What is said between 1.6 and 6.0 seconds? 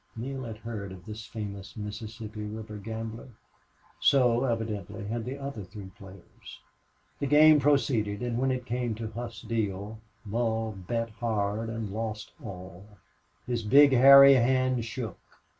Mississippi River gambler. So, evidently, had the other three